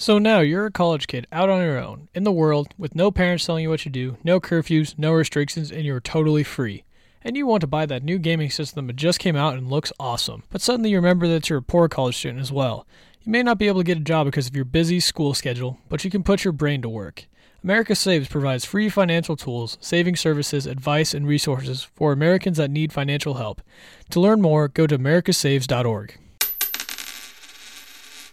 So 0.00 0.18
now 0.18 0.40
you're 0.40 0.64
a 0.64 0.70
college 0.70 1.06
kid 1.06 1.26
out 1.30 1.50
on 1.50 1.60
your 1.60 1.76
own, 1.76 2.08
in 2.14 2.24
the 2.24 2.32
world, 2.32 2.68
with 2.78 2.94
no 2.94 3.10
parents 3.10 3.44
telling 3.44 3.64
you 3.64 3.68
what 3.68 3.80
to 3.80 3.90
do, 3.90 4.16
no 4.24 4.40
curfews, 4.40 4.94
no 4.96 5.12
restrictions, 5.12 5.70
and 5.70 5.84
you're 5.84 6.00
totally 6.00 6.42
free. 6.42 6.84
And 7.22 7.36
you 7.36 7.44
want 7.44 7.60
to 7.60 7.66
buy 7.66 7.84
that 7.84 8.02
new 8.02 8.18
gaming 8.18 8.48
system 8.48 8.86
that 8.86 8.96
just 8.96 9.18
came 9.18 9.36
out 9.36 9.58
and 9.58 9.68
looks 9.68 9.92
awesome. 10.00 10.44
But 10.48 10.62
suddenly 10.62 10.88
you 10.88 10.96
remember 10.96 11.28
that 11.28 11.50
you're 11.50 11.58
a 11.58 11.62
poor 11.62 11.86
college 11.86 12.16
student 12.16 12.40
as 12.40 12.50
well. 12.50 12.86
You 13.20 13.30
may 13.30 13.42
not 13.42 13.58
be 13.58 13.68
able 13.68 13.80
to 13.80 13.84
get 13.84 13.98
a 13.98 14.00
job 14.00 14.24
because 14.24 14.46
of 14.46 14.56
your 14.56 14.64
busy 14.64 15.00
school 15.00 15.34
schedule, 15.34 15.76
but 15.90 16.02
you 16.02 16.10
can 16.10 16.22
put 16.22 16.44
your 16.44 16.54
brain 16.54 16.80
to 16.80 16.88
work. 16.88 17.26
America 17.62 17.94
Saves 17.94 18.26
provides 18.26 18.64
free 18.64 18.88
financial 18.88 19.36
tools, 19.36 19.76
saving 19.82 20.16
services, 20.16 20.64
advice, 20.64 21.12
and 21.12 21.28
resources 21.28 21.82
for 21.82 22.10
Americans 22.10 22.56
that 22.56 22.70
need 22.70 22.90
financial 22.90 23.34
help. 23.34 23.60
To 24.08 24.20
learn 24.20 24.40
more, 24.40 24.66
go 24.66 24.86
to 24.86 24.96
americasaves.org. 24.96 26.18